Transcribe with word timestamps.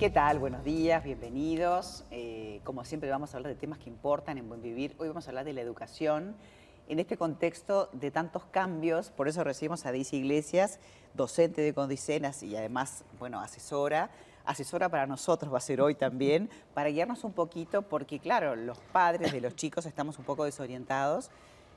¿Qué 0.00 0.08
tal? 0.08 0.38
Buenos 0.38 0.64
días, 0.64 1.04
bienvenidos. 1.04 2.06
Eh, 2.10 2.62
como 2.64 2.86
siempre 2.86 3.10
vamos 3.10 3.34
a 3.34 3.36
hablar 3.36 3.52
de 3.52 3.60
temas 3.60 3.78
que 3.78 3.90
importan 3.90 4.38
en 4.38 4.48
Buen 4.48 4.62
Vivir. 4.62 4.96
Hoy 4.96 5.08
vamos 5.08 5.26
a 5.26 5.30
hablar 5.30 5.44
de 5.44 5.52
la 5.52 5.60
educación 5.60 6.36
en 6.88 7.00
este 7.00 7.18
contexto 7.18 7.90
de 7.92 8.10
tantos 8.10 8.46
cambios. 8.46 9.10
Por 9.10 9.28
eso 9.28 9.44
recibimos 9.44 9.84
a 9.84 9.92
Daisy 9.92 10.16
Iglesias, 10.16 10.80
docente 11.12 11.60
de 11.60 11.74
Condicenas 11.74 12.42
y 12.42 12.56
además, 12.56 13.04
bueno, 13.18 13.40
asesora. 13.40 14.08
Asesora 14.46 14.88
para 14.88 15.06
nosotros 15.06 15.52
va 15.52 15.58
a 15.58 15.60
ser 15.60 15.82
hoy 15.82 15.94
también, 15.94 16.48
para 16.72 16.88
guiarnos 16.88 17.22
un 17.22 17.34
poquito, 17.34 17.82
porque 17.82 18.20
claro, 18.20 18.56
los 18.56 18.78
padres 18.78 19.32
de 19.32 19.42
los 19.42 19.54
chicos 19.54 19.84
estamos 19.84 20.18
un 20.18 20.24
poco 20.24 20.46
desorientados 20.46 21.30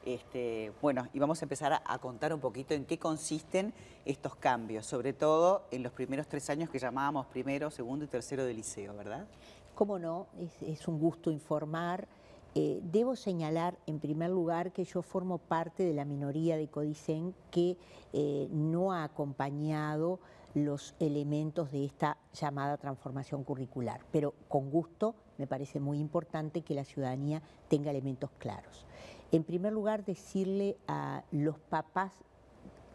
este, 0.06 0.72
bueno, 0.82 1.08
y 1.14 1.20
vamos 1.20 1.42
a 1.42 1.46
empezar 1.46 1.82
a, 1.86 1.98
contar 2.00 2.34
un 2.34 2.40
poquito 2.40 2.74
en 2.74 2.86
qué 2.86 2.98
consisten 2.98 3.74
estos 4.06 4.36
cambios, 4.36 4.86
sobre 4.86 5.14
todo 5.14 5.64
en 5.72 5.84
los 5.84 5.92
primeros 5.92 6.28
tres 6.28 6.50
años 6.50 6.70
que 6.70 6.80
llamábamos 6.80 7.28
primero, 7.28 7.72
segundo 7.72 8.06
y 8.06 8.08
tercero 8.08 8.46
de 8.46 8.54
liceo, 8.54 8.96
¿verdad? 8.96 9.26
Cómo 9.76 10.00
no, 10.00 10.28
es, 10.62 10.88
un 10.88 11.00
gusto 11.00 11.32
informar. 11.32 12.08
Eh, 12.56 12.80
debo 12.84 13.16
señalar, 13.16 13.78
en 13.88 14.00
primer 14.00 14.30
lugar, 14.30 14.72
que 14.72 14.84
yo 14.84 15.02
formo 15.02 15.40
parte 15.40 15.84
de 15.84 15.94
la 15.94 16.06
minoría 16.06 16.58
de 16.58 16.68
Codicen 16.68 17.34
que 17.50 17.78
eh, 18.12 18.48
no 18.52 18.94
ha 18.94 19.04
acompañado 19.04 20.20
los 20.54 20.94
elementos 21.00 21.72
de 21.72 21.86
esta 21.86 22.18
llamada 22.34 22.78
transformación 22.78 23.44
curricular, 23.44 24.02
pero 24.12 24.36
con 24.48 24.70
gusto 24.70 25.16
me 25.38 25.48
parece 25.48 25.80
muy 25.80 26.00
importante 26.00 26.62
que 26.62 26.76
la 26.76 26.86
ciudadanía 26.86 27.42
tenga 27.70 27.90
elementos 27.90 28.30
claros. 28.38 28.86
En 29.34 29.44
primer 29.44 29.74
lugar, 29.74 30.06
decirle 30.06 30.78
a 30.88 31.24
los 31.32 31.58
papás 31.58 32.14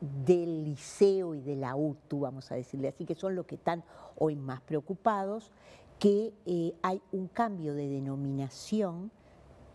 del 0.01 0.63
liceo 0.63 1.35
y 1.35 1.41
de 1.41 1.57
la 1.57 1.75
UTU, 1.75 2.21
vamos 2.21 2.53
a 2.53 2.55
decirle 2.55 2.87
así, 2.87 3.05
que 3.05 3.17
son 3.17 3.35
los 3.35 3.45
que 3.45 3.57
están 3.57 3.83
hoy 4.15 4.37
más 4.37 4.61
preocupados, 4.61 5.51
que 5.99 6.33
eh, 6.47 6.75
hay 6.81 7.03
un 7.11 7.27
cambio 7.27 7.75
de 7.75 7.89
denominación, 7.89 9.11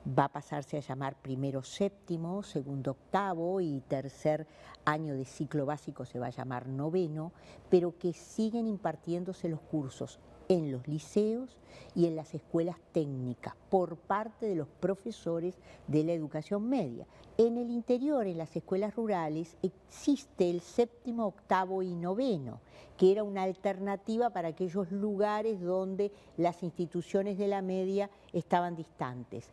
va 0.07 0.23
a 0.23 0.31
pasarse 0.31 0.77
a 0.77 0.79
llamar 0.79 1.21
primero 1.21 1.63
séptimo, 1.63 2.43
segundo 2.43 2.91
octavo 2.91 3.59
y 3.59 3.81
tercer 3.81 4.47
año 4.85 5.15
de 5.15 5.25
ciclo 5.25 5.65
básico 5.65 6.05
se 6.05 6.17
va 6.17 6.27
a 6.27 6.29
llamar 6.29 6.67
noveno, 6.67 7.33
pero 7.69 7.97
que 7.97 8.13
siguen 8.13 8.67
impartiéndose 8.67 9.49
los 9.49 9.59
cursos 9.59 10.17
en 10.49 10.71
los 10.71 10.87
liceos 10.87 11.57
y 11.95 12.07
en 12.07 12.15
las 12.15 12.33
escuelas 12.33 12.77
técnicas 12.91 13.53
por 13.69 13.97
parte 13.97 14.45
de 14.47 14.55
los 14.55 14.67
profesores 14.67 15.55
de 15.87 16.03
la 16.03 16.13
educación 16.13 16.67
media. 16.67 17.05
En 17.37 17.57
el 17.57 17.69
interior, 17.69 18.27
en 18.27 18.37
las 18.37 18.55
escuelas 18.55 18.95
rurales, 18.95 19.57
existe 19.63 20.49
el 20.49 20.61
séptimo, 20.61 21.25
octavo 21.25 21.81
y 21.81 21.93
noveno, 21.95 22.59
que 22.97 23.11
era 23.11 23.23
una 23.23 23.43
alternativa 23.43 24.29
para 24.29 24.49
aquellos 24.49 24.91
lugares 24.91 25.59
donde 25.61 26.11
las 26.37 26.63
instituciones 26.63 27.37
de 27.37 27.47
la 27.47 27.61
media 27.61 28.09
estaban 28.33 28.75
distantes. 28.75 29.49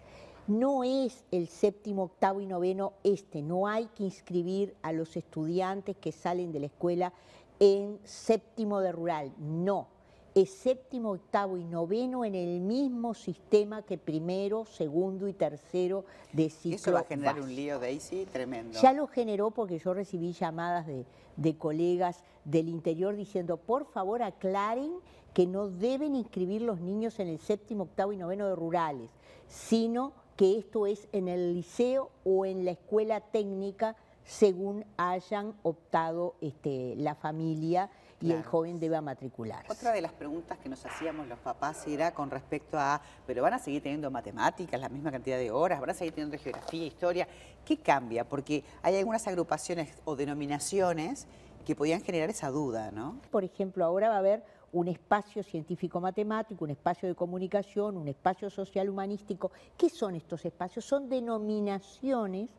No 0.46 0.84
es 0.84 1.24
el 1.30 1.46
séptimo, 1.46 2.04
octavo 2.04 2.40
y 2.40 2.46
noveno 2.46 2.94
este, 3.04 3.40
no 3.40 3.66
hay 3.66 3.86
que 3.94 4.04
inscribir 4.04 4.74
a 4.82 4.92
los 4.92 5.16
estudiantes 5.16 5.96
que 5.96 6.12
salen 6.12 6.52
de 6.52 6.60
la 6.60 6.66
escuela 6.66 7.12
en 7.60 7.98
séptimo 8.04 8.80
de 8.80 8.90
rural, 8.90 9.32
no 9.38 9.99
es 10.42 10.50
séptimo, 10.50 11.12
octavo 11.12 11.56
y 11.56 11.64
noveno 11.64 12.24
en 12.24 12.34
el 12.34 12.60
mismo 12.60 13.14
sistema 13.14 13.82
que 13.82 13.98
primero, 13.98 14.64
segundo 14.64 15.28
y 15.28 15.32
tercero 15.32 16.04
de 16.32 16.50
ciclo 16.50 16.76
Eso 16.76 16.92
va 16.92 17.00
a 17.00 17.04
generar 17.04 17.40
un 17.40 17.54
lío, 17.54 17.78
Daisy, 17.78 18.26
tremendo. 18.26 18.78
Ya 18.80 18.92
lo 18.92 19.06
generó 19.06 19.50
porque 19.50 19.78
yo 19.78 19.94
recibí 19.94 20.32
llamadas 20.32 20.86
de, 20.86 21.04
de 21.36 21.56
colegas 21.56 22.22
del 22.44 22.68
interior 22.68 23.16
diciendo, 23.16 23.56
por 23.56 23.86
favor 23.86 24.22
aclaren 24.22 24.92
que 25.34 25.46
no 25.46 25.68
deben 25.68 26.16
inscribir 26.16 26.62
los 26.62 26.80
niños 26.80 27.18
en 27.20 27.28
el 27.28 27.38
séptimo, 27.38 27.84
octavo 27.84 28.12
y 28.12 28.16
noveno 28.16 28.48
de 28.48 28.56
rurales, 28.56 29.10
sino 29.46 30.12
que 30.36 30.58
esto 30.58 30.86
es 30.86 31.08
en 31.12 31.28
el 31.28 31.54
liceo 31.54 32.10
o 32.24 32.46
en 32.46 32.64
la 32.64 32.72
escuela 32.72 33.20
técnica 33.20 33.96
según 34.24 34.84
hayan 34.96 35.54
optado 35.62 36.34
este, 36.40 36.94
la 36.96 37.14
familia 37.14 37.90
y 38.20 38.32
el 38.32 38.42
joven 38.42 38.78
debe 38.78 39.00
matricular. 39.00 39.64
Otra 39.68 39.92
de 39.92 40.00
las 40.00 40.12
preguntas 40.12 40.58
que 40.58 40.68
nos 40.68 40.84
hacíamos 40.84 41.26
los 41.26 41.38
papás 41.38 41.86
era 41.86 42.12
con 42.12 42.30
respecto 42.30 42.78
a, 42.78 43.00
pero 43.26 43.42
van 43.42 43.54
a 43.54 43.58
seguir 43.58 43.82
teniendo 43.82 44.10
matemáticas, 44.10 44.80
la 44.80 44.88
misma 44.88 45.10
cantidad 45.10 45.38
de 45.38 45.50
horas, 45.50 45.80
van 45.80 45.90
a 45.90 45.94
seguir 45.94 46.14
teniendo 46.14 46.38
geografía, 46.38 46.86
historia. 46.86 47.26
¿Qué 47.64 47.78
cambia? 47.78 48.28
Porque 48.28 48.64
hay 48.82 48.96
algunas 48.96 49.26
agrupaciones 49.26 49.94
o 50.04 50.16
denominaciones 50.16 51.26
que 51.64 51.74
podían 51.74 52.02
generar 52.02 52.30
esa 52.30 52.50
duda, 52.50 52.90
¿no? 52.90 53.20
Por 53.30 53.44
ejemplo, 53.44 53.84
ahora 53.84 54.08
va 54.08 54.16
a 54.16 54.18
haber 54.18 54.42
un 54.72 54.88
espacio 54.88 55.42
científico-matemático, 55.42 56.64
un 56.64 56.70
espacio 56.70 57.08
de 57.08 57.14
comunicación, 57.14 57.96
un 57.96 58.08
espacio 58.08 58.50
social-humanístico. 58.50 59.50
¿Qué 59.76 59.88
son 59.88 60.14
estos 60.14 60.44
espacios? 60.44 60.84
Son 60.84 61.08
denominaciones 61.08 62.50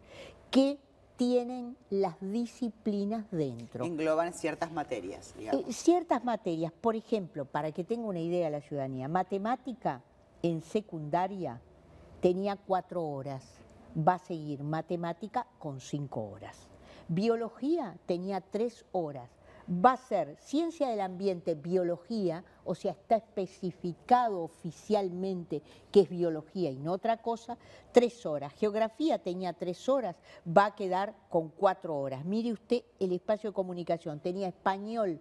que 0.50 0.78
tienen 1.22 1.78
las 1.92 2.16
disciplinas 2.20 3.30
dentro. 3.30 3.86
Engloban 3.86 4.34
ciertas 4.34 4.72
materias, 4.72 5.36
digamos. 5.38 5.68
Eh, 5.68 5.72
ciertas 5.72 6.24
materias, 6.24 6.74
por 6.82 6.96
ejemplo, 6.96 7.46
para 7.46 7.72
que 7.72 7.84
tenga 7.84 8.08
una 8.08 8.20
idea 8.20 8.50
la 8.50 8.60
ciudadanía, 8.60 9.08
matemática 9.08 10.02
en 10.42 10.64
secundaria 10.64 11.62
tenía 12.22 12.56
cuatro 12.56 13.04
horas, 13.04 13.46
va 13.96 14.16
a 14.16 14.18
seguir 14.18 14.64
matemática 14.64 15.46
con 15.60 15.80
cinco 15.80 16.24
horas. 16.24 16.58
Biología 17.08 17.96
tenía 18.08 18.42
tres 18.42 18.84
horas, 18.92 19.30
va 19.72 19.94
a 19.94 19.98
ser 19.98 20.36
ciencia 20.38 20.90
del 20.90 21.00
ambiente, 21.00 21.56
biología, 21.56 22.44
o 22.66 22.76
sea, 22.76 22.92
está 22.92 23.16
especificado 23.16 24.42
oficialmente 24.42 25.62
que 25.92 26.02
es 26.02 26.10
biología 26.10 26.72
y 26.72 26.78
no 26.78 26.92
otra 26.92 27.22
cosa, 27.22 27.58
tres 27.92 28.26
horas. 28.26 28.54
Geografía 28.54 29.20
tenía 29.20 29.54
tres 29.54 29.88
horas, 29.88 30.18
va 30.46 30.66
a 30.66 30.76
quedar 30.76 31.16
con 31.30 31.50
cuatro 31.50 31.98
horas. 31.98 32.26
Mire 32.26 32.52
usted 32.52 32.84
el 33.00 33.14
espacio 33.14 33.52
de 33.52 33.56
comunicación, 33.56 34.20
tenía 34.20 34.50
español 34.50 35.20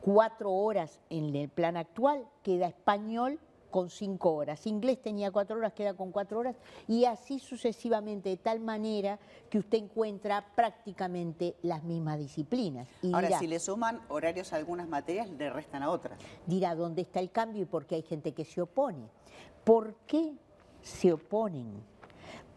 cuatro 0.00 0.52
horas 0.52 1.00
en 1.10 1.34
el 1.34 1.48
plan 1.48 1.76
actual, 1.76 2.28
queda 2.42 2.66
español 2.66 3.40
con 3.74 3.90
cinco 3.90 4.34
horas. 4.34 4.68
Inglés 4.68 5.02
tenía 5.02 5.32
cuatro 5.32 5.56
horas, 5.56 5.72
queda 5.72 5.94
con 5.94 6.12
cuatro 6.12 6.38
horas, 6.38 6.54
y 6.86 7.06
así 7.06 7.40
sucesivamente, 7.40 8.28
de 8.28 8.36
tal 8.36 8.60
manera 8.60 9.18
que 9.50 9.58
usted 9.58 9.78
encuentra 9.78 10.46
prácticamente 10.54 11.56
las 11.60 11.82
mismas 11.82 12.20
disciplinas. 12.20 12.86
Ahora, 13.12 13.36
si 13.36 13.48
le 13.48 13.58
suman 13.58 14.00
horarios 14.10 14.52
a 14.52 14.56
algunas 14.58 14.86
materias, 14.86 15.28
le 15.28 15.50
restan 15.50 15.82
a 15.82 15.90
otras. 15.90 16.20
Dirá 16.46 16.76
dónde 16.76 17.02
está 17.02 17.18
el 17.18 17.32
cambio 17.32 17.62
y 17.62 17.64
por 17.64 17.84
qué 17.84 17.96
hay 17.96 18.02
gente 18.02 18.32
que 18.32 18.44
se 18.44 18.62
opone. 18.62 19.08
¿Por 19.64 19.96
qué 20.06 20.36
se 20.80 21.12
oponen? 21.12 21.82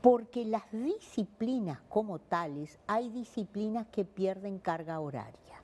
Porque 0.01 0.45
las 0.45 0.71
disciplinas 0.71 1.81
como 1.89 2.19
tales, 2.19 2.77
hay 2.85 3.09
disciplinas 3.09 3.87
que 3.87 4.05
pierden 4.05 4.59
carga 4.59 4.99
horaria 4.99 5.56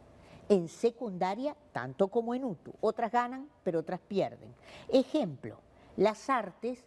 en 0.50 0.68
secundaria 0.68 1.56
tanto 1.72 2.10
como 2.10 2.34
en 2.36 2.44
UTU. 2.44 2.74
Otras 2.82 3.12
ganan, 3.12 3.50
pero 3.64 3.80
otras 3.80 4.00
pierden. 4.00 4.54
Ejemplo, 4.90 5.60
las 5.98 6.30
artes 6.30 6.84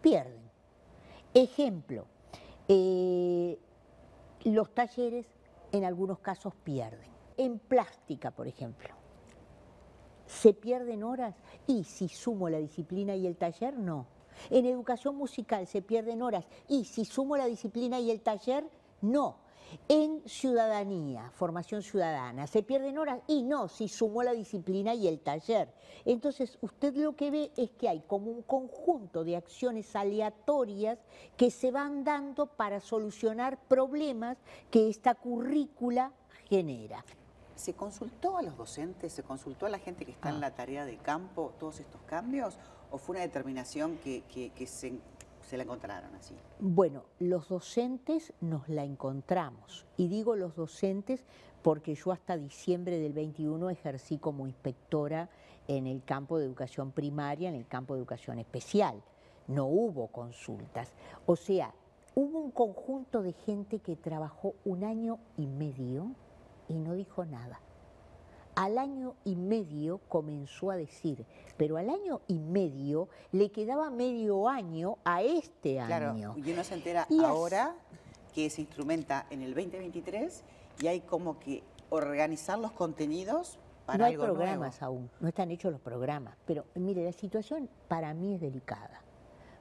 pierden. 0.00 0.42
Ejemplo, 1.32 2.06
eh, 2.68 3.58
los 4.44 4.74
talleres 4.74 5.26
en 5.72 5.84
algunos 5.84 6.18
casos 6.20 6.54
pierden. 6.62 7.12
En 7.36 7.58
plástica, 7.58 8.30
por 8.30 8.46
ejemplo, 8.46 8.94
¿se 10.26 10.54
pierden 10.54 11.02
horas? 11.02 11.34
Y 11.66 11.84
si 11.84 12.08
sumo 12.08 12.48
la 12.48 12.58
disciplina 12.58 13.16
y 13.16 13.26
el 13.26 13.36
taller, 13.36 13.76
no. 13.76 14.06
En 14.50 14.66
educación 14.66 15.16
musical 15.16 15.66
se 15.66 15.82
pierden 15.82 16.22
horas. 16.22 16.44
Y 16.68 16.84
si 16.84 17.04
sumo 17.04 17.36
la 17.36 17.46
disciplina 17.46 17.98
y 17.98 18.10
el 18.10 18.20
taller, 18.20 18.64
no. 19.00 19.43
En 19.88 20.22
ciudadanía, 20.28 21.30
formación 21.30 21.82
ciudadana, 21.82 22.46
¿se 22.46 22.62
pierden 22.62 22.98
horas? 22.98 23.20
Y 23.26 23.42
no, 23.42 23.68
si 23.68 23.88
sumó 23.88 24.22
la 24.22 24.32
disciplina 24.32 24.94
y 24.94 25.08
el 25.08 25.20
taller. 25.20 25.72
Entonces, 26.04 26.58
usted 26.60 26.94
lo 26.96 27.16
que 27.16 27.30
ve 27.30 27.52
es 27.56 27.70
que 27.70 27.88
hay 27.88 28.00
como 28.06 28.30
un 28.30 28.42
conjunto 28.42 29.24
de 29.24 29.36
acciones 29.36 29.94
aleatorias 29.96 30.98
que 31.36 31.50
se 31.50 31.70
van 31.70 32.04
dando 32.04 32.46
para 32.46 32.80
solucionar 32.80 33.58
problemas 33.68 34.38
que 34.70 34.88
esta 34.88 35.14
currícula 35.14 36.12
genera. 36.48 37.04
¿Se 37.54 37.74
consultó 37.74 38.36
a 38.36 38.42
los 38.42 38.56
docentes, 38.56 39.12
se 39.12 39.22
consultó 39.22 39.66
a 39.66 39.68
la 39.68 39.78
gente 39.78 40.04
que 40.04 40.12
está 40.12 40.30
en 40.30 40.36
ah. 40.36 40.40
la 40.40 40.54
tarea 40.54 40.84
de 40.84 40.96
campo 40.98 41.52
todos 41.58 41.80
estos 41.80 42.00
cambios? 42.02 42.58
¿O 42.90 42.98
fue 42.98 43.14
una 43.16 43.24
determinación 43.24 43.96
que, 43.98 44.22
que 44.24 44.66
se 44.66 45.00
la 45.56 45.64
encontraron 45.64 46.14
así? 46.14 46.34
Bueno, 46.60 47.04
los 47.18 47.48
docentes 47.48 48.32
nos 48.40 48.68
la 48.68 48.84
encontramos. 48.84 49.86
Y 49.96 50.08
digo 50.08 50.36
los 50.36 50.54
docentes 50.56 51.24
porque 51.62 51.94
yo 51.94 52.12
hasta 52.12 52.36
diciembre 52.36 52.98
del 52.98 53.12
21 53.12 53.70
ejercí 53.70 54.18
como 54.18 54.46
inspectora 54.46 55.30
en 55.66 55.86
el 55.86 56.04
campo 56.04 56.38
de 56.38 56.44
educación 56.44 56.92
primaria, 56.92 57.48
en 57.48 57.54
el 57.54 57.66
campo 57.66 57.94
de 57.94 58.00
educación 58.00 58.38
especial. 58.38 59.02
No 59.46 59.66
hubo 59.66 60.08
consultas. 60.08 60.92
O 61.26 61.36
sea, 61.36 61.74
hubo 62.14 62.38
un 62.38 62.50
conjunto 62.50 63.22
de 63.22 63.32
gente 63.32 63.78
que 63.78 63.96
trabajó 63.96 64.54
un 64.64 64.84
año 64.84 65.18
y 65.36 65.46
medio 65.46 66.10
y 66.68 66.74
no 66.74 66.94
dijo 66.94 67.24
nada. 67.24 67.60
Al 68.56 68.78
año 68.78 69.14
y 69.24 69.36
medio 69.36 69.98
comenzó 70.08 70.70
a 70.70 70.76
decir, 70.76 71.24
pero 71.56 71.76
al 71.76 71.90
año 71.90 72.20
y 72.28 72.38
medio 72.38 73.08
le 73.32 73.50
quedaba 73.50 73.90
medio 73.90 74.48
año 74.48 74.98
a 75.04 75.22
este 75.22 75.74
Claro, 75.74 76.10
año. 76.10 76.34
y 76.36 76.52
uno 76.52 76.62
se 76.64 76.74
entera 76.74 77.06
Y 77.08 77.22
ahora 77.22 77.74
que 78.34 78.50
se 78.50 78.62
instrumenta 78.62 79.26
en 79.30 79.42
el 79.42 79.54
2023 79.54 80.42
y 80.82 80.86
hay 80.88 81.00
como 81.00 81.38
que 81.38 81.62
organizar 81.90 82.58
los 82.58 82.72
contenidos 82.72 83.58
para 83.86 83.98
no 83.98 84.04
hay 84.06 84.16
programas 84.16 84.80
nuevo. 84.80 84.94
aún, 84.96 85.10
no 85.20 85.28
están 85.28 85.50
hechos 85.50 85.70
los 85.70 85.80
programas, 85.80 86.36
pero 86.46 86.64
mire, 86.74 87.04
la 87.04 87.12
situación 87.12 87.68
para 87.86 88.12
mí 88.14 88.34
es 88.34 88.40
delicada. 88.40 89.02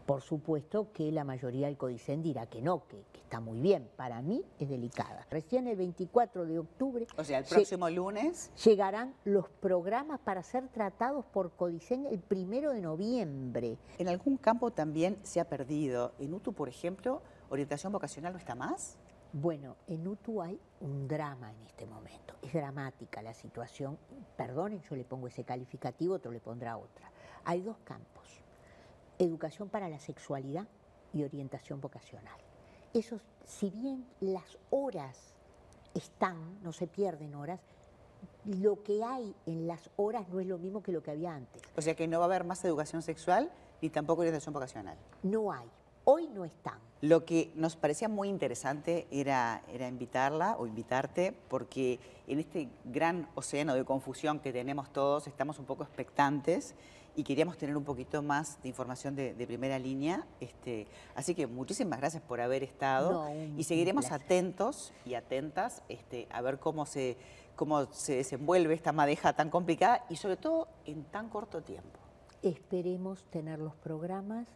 Por 0.06 0.22
supuesto 0.22 0.92
que 0.92 1.12
la 1.12 1.24
mayoría 1.24 1.68
del 1.68 1.78
Codicen 1.78 2.22
dirá 2.22 2.46
que 2.46 2.62
no, 2.62 2.88
que, 2.88 3.04
que 3.14 3.20
está 3.22 3.40
muy 3.40 3.62
bien. 3.62 3.90
Para 3.96 4.22
mí 4.22 4.44
es 4.60 4.70
delicada. 4.70 5.26
Recién 5.30 5.68
el 5.68 5.78
24 5.78 6.46
de 6.46 6.60
octubre 6.60 7.08
O 7.18 7.24
sea, 7.24 7.40
el 7.40 7.46
próximo 7.46 7.90
lunes 7.90 8.52
llegarán 8.64 9.16
los 9.24 9.48
programas 9.50 10.20
para 10.20 10.44
ser 10.44 10.68
tratados 10.68 11.26
por 11.26 11.52
Codicen 11.52 12.06
el 12.06 12.20
primero 12.20 12.72
de 12.72 12.82
noviembre. 12.82 13.78
en 13.98 14.10
algún 14.10 14.38
campo 14.38 14.72
también 14.72 15.18
se 15.24 15.40
ha 15.40 15.46
perdido. 15.48 16.14
En 16.20 16.34
UTU, 16.34 16.54
por 16.54 16.68
ejemplo, 16.68 17.22
orientación 17.50 17.94
vocacional 17.94 18.34
no 18.34 18.40
está 18.40 18.56
más. 18.56 18.98
Bueno, 19.32 19.78
en 19.88 20.08
UTU 20.08 20.42
hay 20.42 20.60
un 20.82 21.08
drama 21.08 21.52
en 21.52 21.62
este 21.64 21.88
momento. 21.88 22.36
Es 22.42 22.54
dramática 22.54 23.22
la 23.22 23.34
situación. 23.34 23.98
Perdonen, 24.38 24.82
yo 24.82 24.96
le 24.96 25.06
pongo 25.06 25.28
ese 25.28 25.44
calificativo, 25.44 26.16
otro 26.16 26.32
le 26.32 26.40
pondrá 26.40 26.78
otra. 26.78 27.10
Hay 27.46 27.62
dos 27.62 27.78
campos. 27.84 28.44
Educación 29.20 29.70
para 29.70 29.90
la 29.90 30.00
sexualidad 30.00 30.68
y 31.14 31.24
orientación 31.24 31.80
vocacional. 31.80 32.40
Esos, 32.94 33.22
si 33.46 33.70
bien 33.70 34.06
las 34.20 34.58
horas 34.70 35.34
están, 35.94 36.62
no 36.64 36.72
se 36.74 36.88
pierden 36.88 37.36
horas, 37.36 37.60
lo 38.46 38.84
que 38.84 39.04
hay 39.04 39.36
en 39.46 39.68
las 39.68 39.90
horas 39.96 40.28
no 40.30 40.40
es 40.40 40.48
lo 40.48 40.58
mismo 40.58 40.82
que 40.82 40.92
lo 40.92 41.02
que 41.04 41.12
había 41.12 41.34
antes. 41.34 41.62
O 41.76 41.82
sea 41.82 41.96
que 41.96 42.08
no 42.08 42.20
va 42.20 42.26
a 42.26 42.28
haber 42.28 42.44
más 42.44 42.64
educación 42.66 43.02
sexual 43.02 43.52
ni 43.82 43.90
tampoco 43.90 44.22
orientación 44.22 44.54
vocacional. 44.54 44.98
No 45.24 45.52
hay. 45.52 45.70
Hoy 46.06 46.28
no 46.28 46.44
están. 46.44 46.80
Lo 47.02 47.26
que 47.26 47.52
nos 47.56 47.76
parecía 47.76 48.10
muy 48.10 48.28
interesante 48.28 49.08
era, 49.12 49.62
era 49.72 49.88
invitarla 49.88 50.58
o 50.58 50.68
invitarte, 50.68 51.34
porque 51.48 52.00
en 52.28 52.40
este 52.40 52.70
gran 52.86 53.30
océano 53.36 53.74
de 53.74 53.86
confusión 53.86 54.40
que 54.40 54.52
tenemos 54.52 54.92
todos, 54.92 55.28
estamos 55.28 55.60
un 55.60 55.66
poco 55.66 55.84
expectantes 55.84 56.76
y 57.16 57.24
queríamos 57.24 57.58
tener 57.58 57.78
un 57.78 57.84
poquito 57.84 58.22
más 58.24 58.62
de 58.62 58.70
información 58.70 59.16
de, 59.16 59.34
de 59.34 59.48
primera 59.48 59.78
línea. 59.80 60.26
Este, 60.40 60.88
así 61.16 61.36
que 61.36 61.48
muchísimas 61.48 62.00
gracias 62.00 62.24
por 62.24 62.42
haber 62.42 62.64
estado 62.64 63.30
No, 63.30 63.58
y 63.58 63.64
seguiremos 63.64 64.06
placer. 64.08 64.26
atentos 64.26 64.94
y 65.06 65.14
atentas 65.14 65.84
este, 65.90 66.28
a 66.32 66.42
ver 66.42 66.60
cómo 66.60 66.86
se, 66.86 67.18
cómo 67.56 67.86
se 67.92 68.16
desenvuelve 68.16 68.74
esta 68.74 68.92
madeja 68.92 69.34
tan 69.34 69.50
complicada 69.50 70.06
y 70.10 70.16
sobre 70.16 70.38
todo 70.38 70.68
en 70.86 71.04
tan 71.06 71.30
corto 71.30 71.62
tiempo. 71.62 72.00
Esperemos 72.42 73.24
tener 73.26 73.60
los 73.60 73.76
programas, 73.76 74.48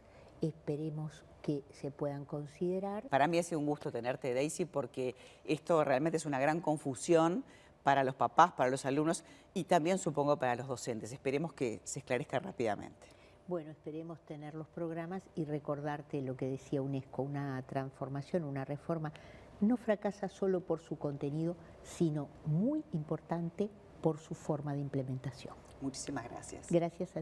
esperemos 0.42 1.24
que 1.42 1.64
se 1.72 1.92
puedan 1.92 2.26
considerar. 2.26 3.08
Para 3.08 3.28
mí 3.28 3.38
ha 3.38 3.44
sido 3.44 3.60
un 3.60 3.68
gusto 3.68 3.92
tenerte, 3.92 4.34
Daisy, 4.34 4.66
porque 4.66 5.16
esto 5.46 5.84
realmente 5.86 6.18
es 6.18 6.26
una 6.26 6.40
gran 6.40 6.60
confusión 6.60 7.46
para 7.88 8.04
los 8.04 8.16
papás, 8.16 8.52
para 8.52 8.70
los 8.70 8.86
alumnos 8.86 9.24
y 9.54 9.64
también 9.64 9.98
supongo 9.98 10.36
para 10.36 10.58
los 10.58 10.68
docentes. 10.68 11.14
Esperemos 11.14 11.54
que 11.54 11.80
se 11.86 12.00
esclarezca 12.00 12.38
rápidamente. 12.38 13.08
Bueno, 13.48 13.72
esperemos 13.72 14.20
tener 14.26 14.56
los 14.56 14.68
programas 14.68 15.24
y 15.36 15.46
recordarte 15.46 16.22
lo 16.22 16.36
que 16.36 16.48
decía 16.48 16.82
UNESCO, 16.82 17.22
una 17.22 17.62
transformación, 17.62 18.44
una 18.44 18.66
reforma, 18.66 19.14
no 19.62 19.78
fracasa 19.78 20.28
solo 20.28 20.60
por 20.60 20.82
su 20.82 21.00
contenido, 21.00 21.56
sino 21.82 22.28
muy 22.46 22.84
importante 22.92 23.70
por 24.02 24.18
su 24.18 24.36
forma 24.36 24.74
de 24.74 24.82
implementación. 24.82 25.56
Muchísimas 25.80 26.30
gracias. 26.30 26.70
Gracias 26.70 27.16
a 27.16 27.16